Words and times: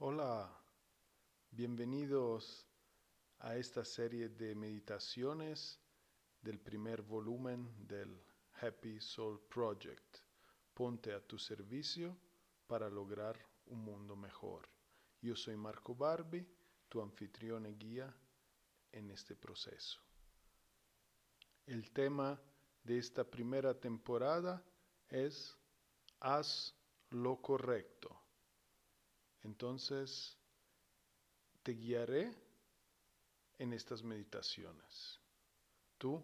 Hola, 0.00 0.48
bienvenidos 1.50 2.64
a 3.40 3.56
esta 3.56 3.84
serie 3.84 4.28
de 4.28 4.54
meditaciones 4.54 5.80
del 6.40 6.60
primer 6.60 7.02
volumen 7.02 7.68
del 7.84 8.22
Happy 8.60 9.00
Soul 9.00 9.40
Project. 9.48 10.18
Ponte 10.72 11.12
a 11.12 11.20
tu 11.20 11.36
servicio 11.36 12.16
para 12.68 12.88
lograr 12.88 13.44
un 13.66 13.80
mundo 13.80 14.14
mejor. 14.14 14.68
Yo 15.20 15.34
soy 15.34 15.56
Marco 15.56 15.96
Barbi, 15.96 16.46
tu 16.88 17.02
anfitrión 17.02 17.66
y 17.66 17.74
guía 17.74 18.16
en 18.92 19.10
este 19.10 19.34
proceso. 19.34 20.00
El 21.66 21.90
tema 21.90 22.40
de 22.84 22.98
esta 22.98 23.24
primera 23.24 23.74
temporada 23.74 24.64
es 25.08 25.58
Haz 26.20 26.72
lo 27.10 27.42
correcto. 27.42 28.17
Entonces, 29.42 30.36
te 31.62 31.72
guiaré 31.72 32.34
en 33.58 33.72
estas 33.72 34.02
meditaciones. 34.02 35.20
Tú 35.98 36.22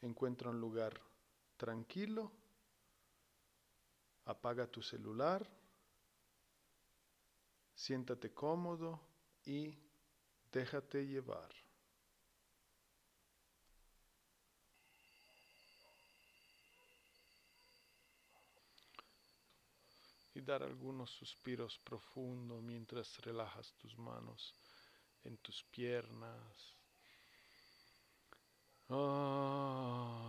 encuentra 0.00 0.50
un 0.50 0.60
lugar 0.60 1.00
tranquilo, 1.56 2.30
apaga 4.24 4.66
tu 4.66 4.82
celular, 4.82 5.48
siéntate 7.74 8.32
cómodo 8.32 9.00
y 9.44 9.76
déjate 10.52 11.06
llevar. 11.06 11.63
Y 20.34 20.40
dar 20.40 20.62
algunos 20.62 21.10
suspiros 21.10 21.78
profundos 21.78 22.62
mientras 22.62 23.18
relajas 23.22 23.72
tus 23.74 23.96
manos 23.96 24.54
en 25.22 25.36
tus 25.38 25.62
piernas. 25.64 26.74
Ah. 28.90 30.24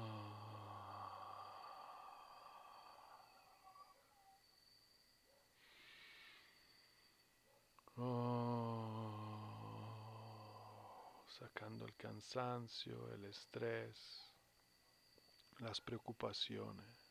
Sacando 11.27 11.85
el 11.85 11.95
cansancio, 11.95 13.11
el 13.13 13.25
estrés, 13.25 14.31
las 15.59 15.81
preocupaciones. 15.81 17.04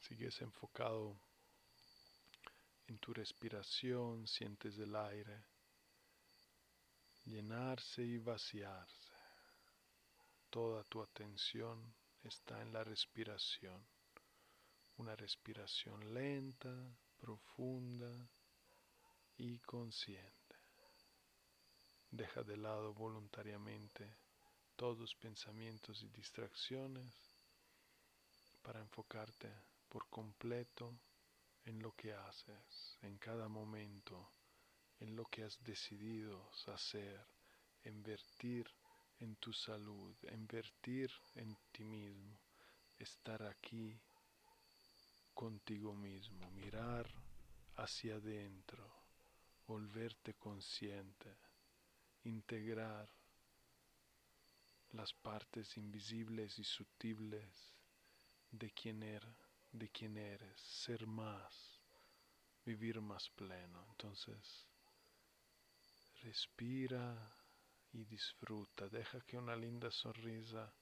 Sigues 0.00 0.40
enfocado 0.42 1.16
en 2.86 2.98
tu 2.98 3.12
respiración, 3.12 4.26
sientes 4.26 4.78
el 4.78 4.94
aire 4.94 5.44
llenarse 7.24 8.02
y 8.02 8.18
vaciarse. 8.18 9.12
Toda 10.50 10.84
tu 10.84 11.02
atención 11.02 11.94
está 12.22 12.60
en 12.60 12.72
la 12.72 12.84
respiración 12.84 13.91
una 14.96 15.16
respiración 15.16 16.12
lenta, 16.12 16.72
profunda 17.18 18.28
y 19.38 19.58
consciente. 19.60 20.56
Deja 22.10 22.42
de 22.42 22.56
lado 22.56 22.92
voluntariamente 22.92 24.16
todos 24.76 25.14
pensamientos 25.14 26.02
y 26.02 26.08
distracciones 26.08 27.14
para 28.62 28.80
enfocarte 28.80 29.50
por 29.88 30.08
completo 30.08 30.94
en 31.64 31.80
lo 31.80 31.92
que 31.92 32.12
haces, 32.12 32.98
en 33.02 33.18
cada 33.18 33.48
momento, 33.48 34.30
en 35.00 35.16
lo 35.16 35.24
que 35.26 35.44
has 35.44 35.62
decidido 35.62 36.50
hacer, 36.66 37.24
invertir 37.84 38.66
en 39.20 39.36
tu 39.36 39.52
salud, 39.52 40.14
invertir 40.32 41.10
en 41.34 41.56
ti 41.70 41.84
mismo, 41.84 42.38
estar 42.98 43.42
aquí 43.44 44.00
contigo 45.34 45.94
mismo, 45.94 46.50
mirar 46.52 47.08
hacia 47.76 48.16
adentro, 48.16 48.90
volverte 49.66 50.34
consciente, 50.34 51.36
integrar 52.24 53.08
las 54.92 55.12
partes 55.12 55.76
invisibles 55.76 56.58
y 56.58 56.64
sutiles 56.64 57.74
de 58.50 58.70
quien, 58.70 59.02
era, 59.02 59.34
de 59.72 59.88
quien 59.88 60.16
eres, 60.18 60.60
ser 60.60 61.06
más, 61.06 61.80
vivir 62.64 63.00
más 63.00 63.30
pleno. 63.30 63.84
Entonces, 63.90 64.66
respira 66.22 67.34
y 67.92 68.04
disfruta, 68.04 68.88
deja 68.88 69.20
que 69.22 69.38
una 69.38 69.56
linda 69.56 69.90
sonrisa 69.90 70.72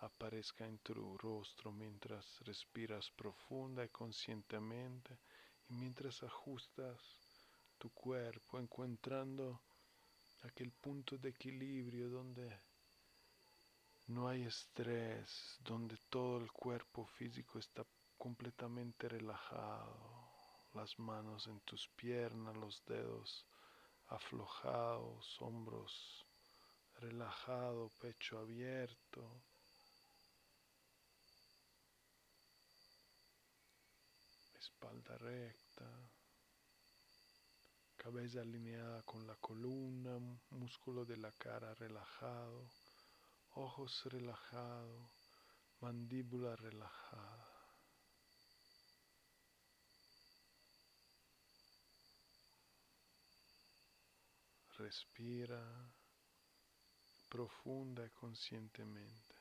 aparezca 0.00 0.66
en 0.66 0.78
tu 0.78 1.16
rostro 1.18 1.72
mientras 1.72 2.40
respiras 2.40 3.10
profunda 3.10 3.84
y 3.84 3.88
conscientemente 3.88 5.18
y 5.68 5.74
mientras 5.74 6.22
ajustas 6.22 6.98
tu 7.78 7.90
cuerpo 7.90 8.58
encontrando 8.58 9.60
aquel 10.42 10.72
punto 10.72 11.18
de 11.18 11.30
equilibrio 11.30 12.08
donde 12.10 12.60
no 14.06 14.28
hay 14.28 14.44
estrés, 14.44 15.58
donde 15.60 15.96
todo 16.08 16.38
el 16.38 16.50
cuerpo 16.50 17.06
físico 17.06 17.58
está 17.58 17.84
completamente 18.16 19.08
relajado, 19.08 20.30
las 20.74 20.98
manos 20.98 21.46
en 21.46 21.60
tus 21.60 21.88
piernas, 21.88 22.56
los 22.56 22.84
dedos 22.86 23.46
aflojados, 24.06 25.36
hombros 25.40 26.26
relajado, 27.00 27.90
pecho 28.00 28.38
abierto. 28.38 29.42
Espalda 34.78 35.18
recta, 35.18 35.90
cabeza 37.96 38.42
alineada 38.42 39.02
con 39.02 39.26
la 39.26 39.34
columna, 39.34 40.20
músculo 40.50 41.04
de 41.04 41.16
la 41.16 41.32
cara 41.32 41.74
relajado, 41.74 42.70
ojos 43.54 44.04
relajados, 44.04 45.10
mandíbula 45.80 46.54
relajada. 46.54 47.48
Respira 54.76 55.60
profunda 57.28 58.06
y 58.06 58.10
conscientemente. 58.10 59.34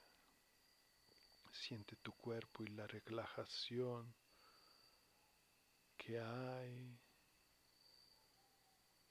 Siente 1.51 1.95
tu 1.97 2.11
cuerpo 2.13 2.63
y 2.63 2.67
la 2.69 2.87
relajación 2.87 4.15
que 6.07 6.21
hay 6.21 6.97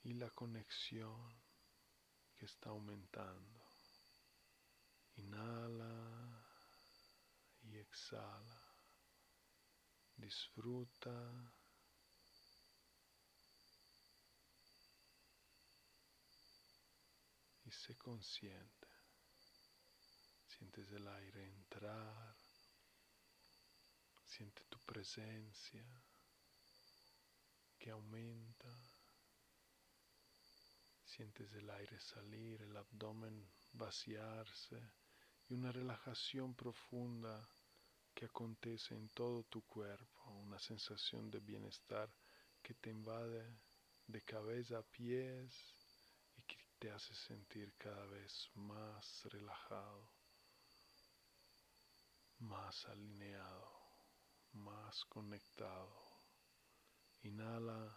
y 0.04 0.14
la 0.14 0.30
conexión 0.30 1.30
que 2.34 2.46
está 2.46 2.70
aumentando. 2.70 3.60
Inhala 5.16 6.42
y 7.64 7.76
exhala. 7.76 8.62
Disfruta. 10.16 11.52
Y 17.66 17.70
sé 17.72 17.94
consciente. 17.98 18.88
Sientes 20.46 20.90
el 20.92 21.06
aire 21.08 21.44
entrar. 21.44 22.34
Siente 24.24 24.64
tu 24.70 24.78
presencia 24.78 26.05
aumenta. 27.90 28.68
Sientes 31.04 31.52
el 31.54 31.70
aire 31.70 31.98
salir, 32.00 32.60
el 32.62 32.76
abdomen 32.76 33.48
vaciarse 33.72 34.80
y 35.48 35.54
una 35.54 35.72
relajación 35.72 36.54
profunda 36.54 37.48
que 38.14 38.24
acontece 38.24 38.94
en 38.94 39.08
todo 39.10 39.44
tu 39.44 39.62
cuerpo, 39.62 40.30
una 40.30 40.58
sensación 40.58 41.30
de 41.30 41.40
bienestar 41.40 42.10
que 42.62 42.74
te 42.74 42.90
invade 42.90 43.44
de 44.06 44.22
cabeza 44.22 44.78
a 44.78 44.82
pies 44.82 45.52
y 46.36 46.42
que 46.42 46.56
te 46.78 46.90
hace 46.90 47.14
sentir 47.14 47.74
cada 47.76 48.06
vez 48.06 48.50
más 48.54 49.24
relajado, 49.24 50.10
más 52.38 52.86
alineado, 52.86 53.70
más 54.52 55.04
conectado. 55.04 56.05
Inhala 57.22 57.96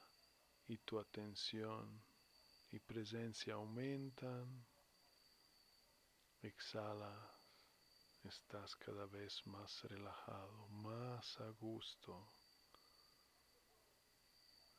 y 0.67 0.77
tu 0.77 0.99
atención 0.99 2.01
y 2.71 2.79
presencia 2.79 3.55
aumentan. 3.55 4.65
Exhala 6.41 7.39
estás 8.23 8.75
cada 8.75 9.05
vez 9.05 9.45
más 9.47 9.83
relajado, 9.83 10.67
más 10.67 11.39
a 11.39 11.49
gusto, 11.51 12.33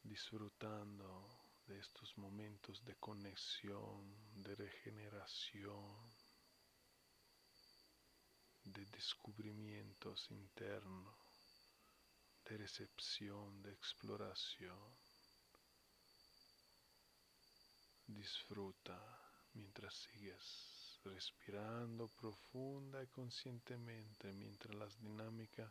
disfrutando 0.03 1.29
de 1.67 1.79
estos 1.79 2.17
momentos 2.19 2.85
de 2.85 2.97
conexión, 2.97 4.15
de 4.43 4.55
regeneración, 4.55 6.11
de 8.65 8.85
descubrimientos 8.87 10.31
internos, 10.31 11.15
de 12.51 12.57
recepción, 12.57 13.63
de 13.63 13.71
exploración. 13.71 14.77
Disfruta 18.09 19.01
mientras 19.55 19.95
sigues 19.95 20.99
respirando 21.05 22.09
profunda 22.09 23.05
y 23.05 23.07
conscientemente 23.07 24.33
mientras 24.33 24.75
las 24.75 25.01
dinámicas 25.01 25.71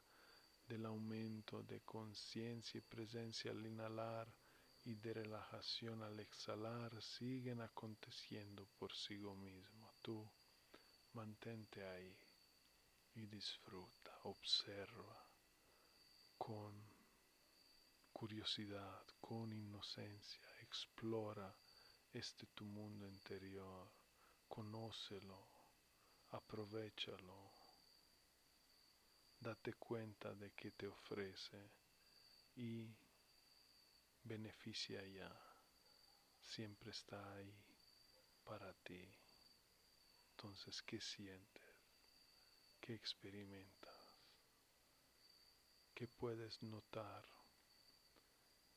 del 0.69 0.85
aumento 0.85 1.63
de 1.63 1.81
conciencia 1.81 2.77
y 2.77 2.81
presencia 2.81 3.51
al 3.51 3.65
inhalar 3.65 4.33
y 4.85 4.95
de 4.95 5.13
relajación 5.15 6.01
al 6.01 6.17
exhalar 6.21 7.01
siguen 7.01 7.59
aconteciendo 7.59 8.65
por 8.77 8.95
sí 8.95 9.17
mismo. 9.17 9.91
Tú 10.01 10.25
mantente 11.11 11.85
ahí 11.85 12.17
y 13.15 13.25
disfruta, 13.25 14.17
observa 14.23 15.28
con 16.39 16.73
curiosidad, 18.11 19.05
con 19.21 19.53
inocencia, 19.53 20.41
explora 20.61 21.55
este 22.11 22.47
tu 22.47 22.65
mundo 22.65 23.07
interior 23.07 23.91
conócelo, 24.49 25.47
aprovechalo, 26.31 27.53
date 29.39 29.73
cuenta 29.75 30.33
de 30.33 30.51
que 30.51 30.71
te 30.71 30.87
ofrece 30.87 31.71
y 32.55 32.89
beneficia 34.23 35.05
ya, 35.05 35.31
siempre 36.41 36.89
está 36.91 37.33
ahí 37.35 37.55
para 38.43 38.73
ti. 38.73 39.07
Entonces, 40.31 40.81
¿qué 40.81 40.99
sientes? 40.99 41.63
¿Qué 42.81 42.95
experimentas? 42.95 43.98
¿Qué 45.99 46.07
puedes 46.07 46.63
notar 46.63 47.25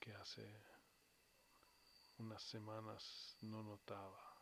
que 0.01 0.13
hace 0.13 0.45
unas 2.19 2.43
semanas 2.43 3.37
no 3.43 3.63
notaba? 3.63 4.33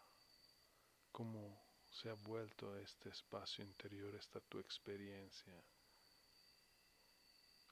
cómo 1.12 1.60
se 1.90 2.08
ha 2.08 2.14
vuelto 2.14 2.78
este 2.78 3.10
espacio 3.10 3.62
interior, 3.62 4.14
esta 4.14 4.40
tu 4.40 4.58
experiencia, 4.58 5.62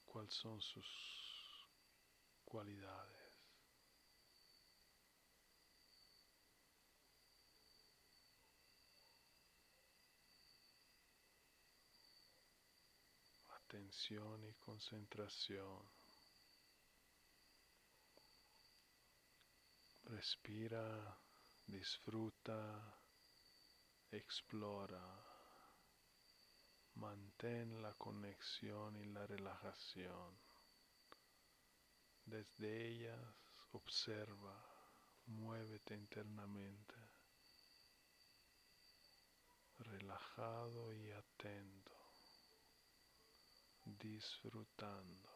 cuáles 0.05 0.35
son 0.35 0.61
sus 0.61 0.85
cualidades. 2.45 3.18
Atención 13.69 14.43
y 14.45 14.53
concentración. 14.53 15.77
Respira, 20.05 21.15
disfruta 21.67 22.57
explora, 24.09 25.05
mantén 26.95 27.79
la 27.79 27.93
conexión 27.93 28.97
y 28.97 29.05
la 29.05 29.27
relajación. 29.27 30.33
Desde 32.25 32.87
ellas 32.87 33.21
observa, 33.73 34.57
muévete 35.27 35.93
internamente, 35.93 36.95
relajado 39.77 40.91
y 40.91 41.11
atento, 41.11 41.78
disfrutando, 43.97 45.29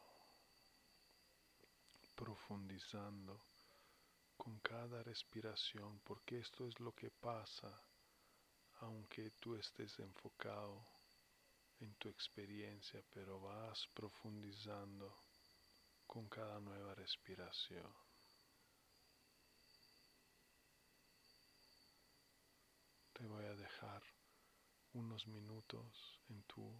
profundizando 2.15 3.39
con 4.37 4.59
cada 4.59 5.01
respiración, 5.03 5.99
porque 6.03 6.39
esto 6.39 6.67
es 6.67 6.79
lo 6.79 6.93
que 6.93 7.09
pasa 7.09 7.71
aunque 8.81 9.31
tú 9.39 9.55
estés 9.55 9.97
enfocado 9.99 10.85
en 11.79 11.93
tu 11.95 12.09
experiencia, 12.09 13.01
pero 13.13 13.39
vas 13.39 13.87
profundizando 13.93 15.15
con 16.05 16.27
cada 16.27 16.59
nueva 16.59 16.93
respiración. 16.95 17.93
Te 23.13 23.25
voy 23.27 23.45
a 23.45 23.55
dejar 23.55 24.03
unos 24.93 25.25
minutos 25.27 26.19
en 26.29 26.43
tu 26.43 26.73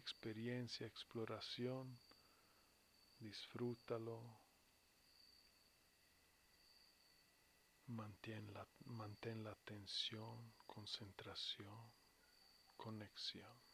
experiencia, 0.00 0.86
exploración. 0.86 1.84
Disfrútalo, 3.18 4.18
Mantén 7.98 8.44
la, 8.54 8.64
mantén 9.00 9.42
la 9.42 9.50
atención, 9.50 10.52
concentración, 10.64 11.80
conexión. 12.76 13.69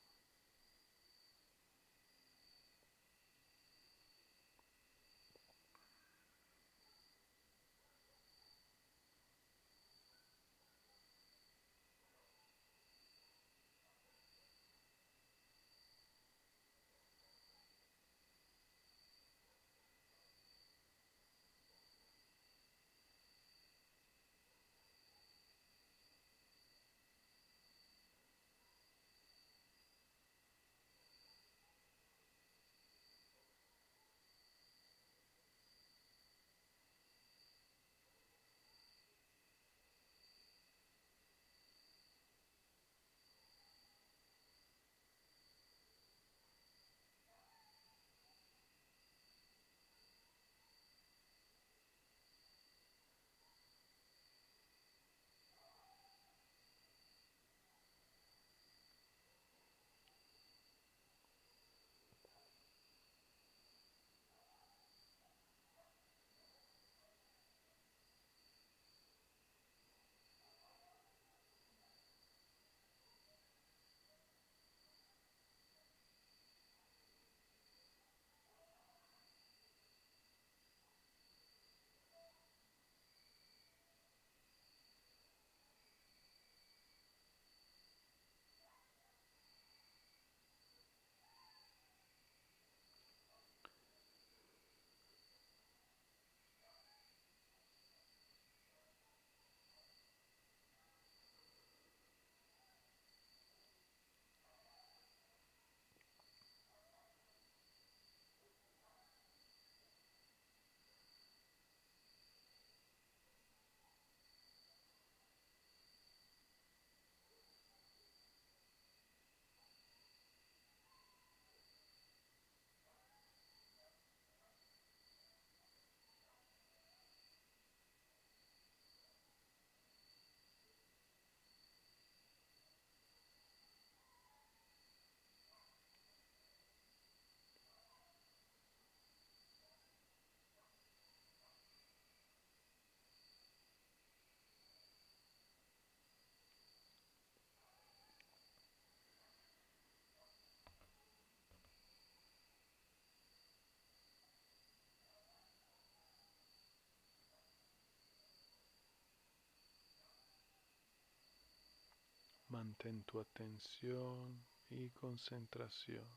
Mantén 162.56 163.04
tu 163.04 163.20
atención 163.20 164.42
y 164.70 164.88
concentración. 164.88 166.08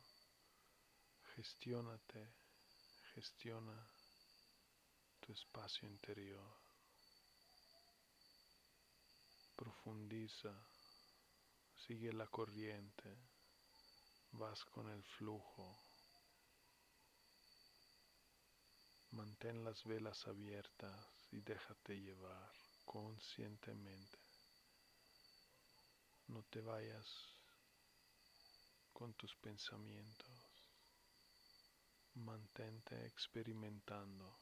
Gestiónate, 1.36 2.32
gestiona 3.14 3.78
tu 5.20 5.34
espacio 5.34 5.86
interior. 5.90 6.50
Profundiza, 9.54 10.54
sigue 11.86 12.14
la 12.14 12.28
corriente, 12.28 13.18
vas 14.32 14.64
con 14.64 14.90
el 14.90 15.04
flujo. 15.04 15.78
Mantén 19.12 19.66
las 19.66 19.84
velas 19.84 20.26
abiertas 20.26 21.06
y 21.34 21.42
déjate 21.42 22.00
llevar 22.00 22.50
conscientemente. 22.86 24.29
No 26.30 26.44
te 26.44 26.62
vayas 26.62 27.36
con 28.94 29.16
tus 29.16 29.36
pensamientos. 29.36 30.30
Mantente 32.14 33.04
experimentando. 33.08 34.38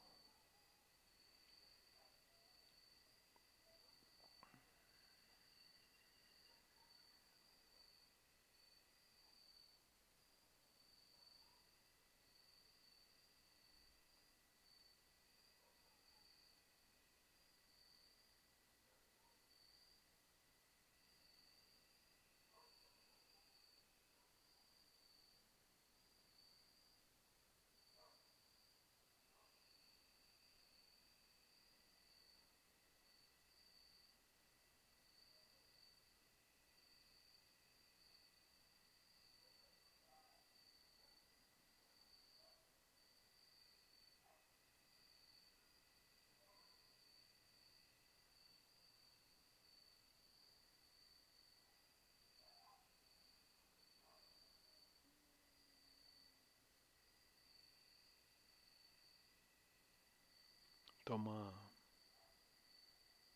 Toma 61.08 61.50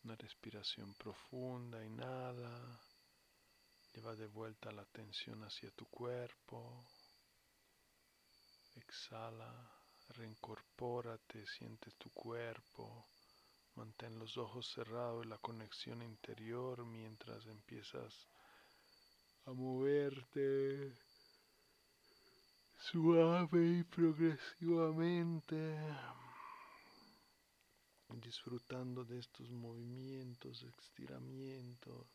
una 0.04 0.14
respiración 0.16 0.92
profunda, 0.92 1.82
inhala, 1.82 2.78
lleva 3.94 4.14
de 4.14 4.26
vuelta 4.26 4.70
la 4.72 4.82
atención 4.82 5.42
hacia 5.42 5.70
tu 5.70 5.86
cuerpo, 5.86 6.84
exhala, 8.74 9.50
reincorpórate, 10.10 11.46
siente 11.46 11.92
tu 11.92 12.10
cuerpo, 12.10 13.06
mantén 13.76 14.18
los 14.18 14.36
ojos 14.36 14.70
cerrados 14.74 15.24
y 15.24 15.30
la 15.30 15.38
conexión 15.38 16.02
interior 16.02 16.84
mientras 16.84 17.46
empiezas 17.46 18.28
a 19.46 19.52
moverte 19.54 20.94
suave 22.76 23.78
y 23.78 23.84
progresivamente 23.84 26.21
disfrutando 28.20 29.04
de 29.04 29.18
estos 29.18 29.50
movimientos, 29.50 30.62
estiramientos, 30.62 32.06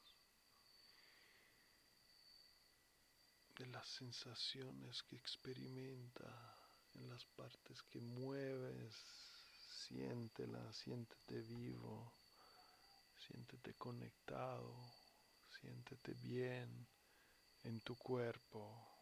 de 3.58 3.66
las 3.68 3.88
sensaciones 3.88 5.01
que 5.04 5.16
experimenta 5.16 6.58
en 6.94 7.10
las 7.10 7.25
partes 7.25 7.82
que 7.84 8.00
mueves, 8.00 8.94
siéntela, 9.88 10.72
siéntete 10.74 11.42
vivo, 11.42 12.13
siéntete 13.16 13.74
conectado, 13.75 14.75
siéntete 15.60 16.13
bien 16.13 16.88
en 17.63 17.80
tu 17.82 17.96
cuerpo. 17.96 18.97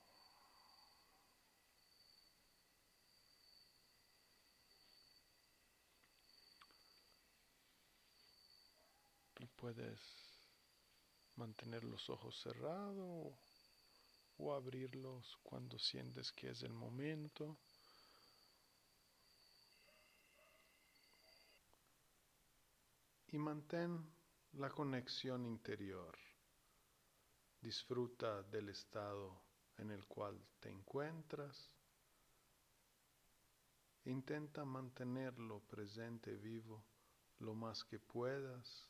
Puedes 9.55 9.99
mantener 11.35 11.83
los 11.83 12.09
ojos 12.09 12.39
cerrados 12.41 13.33
o 14.37 14.53
abrirlos 14.53 15.37
cuando 15.43 15.77
sientes 15.79 16.31
que 16.31 16.49
es 16.49 16.63
el 16.63 16.73
momento. 16.73 17.57
Y 23.29 23.37
mantén 23.37 24.05
la 24.53 24.69
conexión 24.69 25.45
interior. 25.45 26.17
Disfruta 27.61 28.43
del 28.43 28.69
estado 28.69 29.41
en 29.77 29.91
el 29.91 30.05
cual 30.05 30.39
te 30.59 30.69
encuentras. 30.69 31.69
Intenta 34.05 34.63
mantenerlo 34.63 35.59
presente, 35.61 36.35
vivo, 36.35 36.85
lo 37.39 37.55
más 37.55 37.83
que 37.83 37.99
puedas 37.99 38.87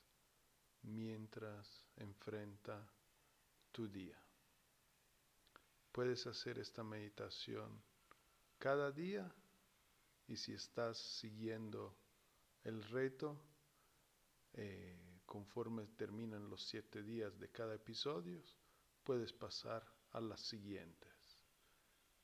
mientras 0.85 1.85
enfrenta 1.97 2.87
tu 3.71 3.87
día. 3.87 4.17
Puedes 5.91 6.27
hacer 6.27 6.59
esta 6.59 6.83
meditación 6.83 7.81
cada 8.57 8.91
día 8.91 9.33
y 10.27 10.37
si 10.37 10.53
estás 10.53 10.97
siguiendo 10.97 11.95
el 12.63 12.83
reto, 12.83 13.39
eh, 14.53 15.19
conforme 15.25 15.85
terminan 15.87 16.49
los 16.49 16.63
siete 16.63 17.03
días 17.03 17.37
de 17.39 17.49
cada 17.49 17.75
episodio, 17.75 18.41
puedes 19.03 19.31
pasar 19.33 19.85
a 20.11 20.19
las 20.19 20.41
siguientes. 20.41 21.37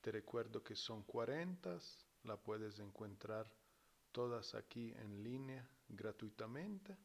Te 0.00 0.10
recuerdo 0.10 0.62
que 0.62 0.74
son 0.74 1.04
40, 1.04 1.78
la 2.24 2.36
puedes 2.36 2.78
encontrar 2.80 3.50
todas 4.10 4.54
aquí 4.54 4.92
en 4.96 5.22
línea 5.22 5.68
gratuitamente 5.88 6.96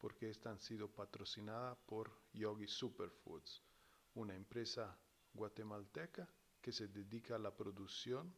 porque 0.00 0.30
esta 0.30 0.50
han 0.50 0.58
sido 0.58 0.88
patrocinada 0.88 1.74
por 1.86 2.10
Yogi 2.32 2.66
Superfoods, 2.66 3.62
una 4.14 4.34
empresa 4.34 4.98
guatemalteca 5.34 6.28
que 6.60 6.72
se 6.72 6.88
dedica 6.88 7.36
a 7.36 7.38
la 7.38 7.54
producción 7.54 8.34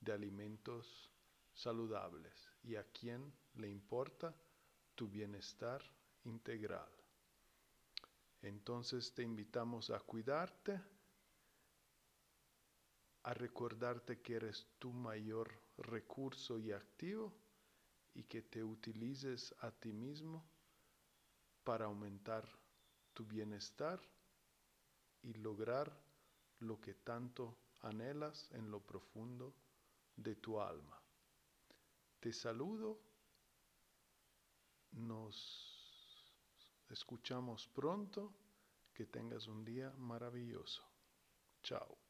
de 0.00 0.12
alimentos 0.12 1.10
saludables 1.52 2.48
y 2.62 2.76
a 2.76 2.84
quien 2.84 3.32
le 3.54 3.68
importa 3.68 4.34
tu 4.94 5.08
bienestar 5.08 5.82
integral. 6.24 6.90
Entonces 8.42 9.12
te 9.12 9.22
invitamos 9.22 9.90
a 9.90 9.98
cuidarte, 10.00 10.80
a 13.24 13.34
recordarte 13.34 14.20
que 14.22 14.36
eres 14.36 14.66
tu 14.78 14.92
mayor 14.92 15.50
recurso 15.76 16.58
y 16.58 16.72
activo 16.72 17.34
y 18.14 18.24
que 18.24 18.42
te 18.42 18.64
utilices 18.64 19.54
a 19.60 19.70
ti 19.70 19.92
mismo 19.92 20.48
para 21.64 21.86
aumentar 21.86 22.48
tu 23.12 23.24
bienestar 23.24 24.00
y 25.22 25.34
lograr 25.34 25.92
lo 26.60 26.80
que 26.80 26.94
tanto 26.94 27.56
anhelas 27.82 28.50
en 28.52 28.70
lo 28.70 28.80
profundo 28.80 29.54
de 30.16 30.36
tu 30.36 30.60
alma. 30.60 31.00
Te 32.20 32.32
saludo, 32.32 33.00
nos 34.92 35.70
escuchamos 36.90 37.66
pronto, 37.68 38.34
que 38.92 39.06
tengas 39.06 39.46
un 39.46 39.64
día 39.64 39.90
maravilloso. 39.96 40.82
Chao. 41.62 42.09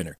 winner. 0.01 0.17